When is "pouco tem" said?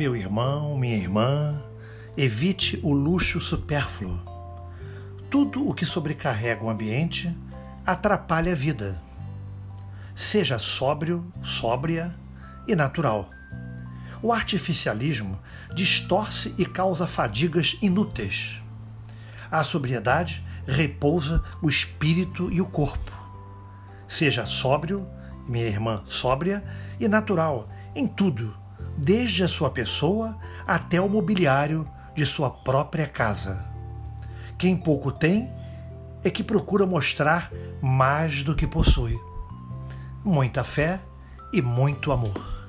34.76-35.50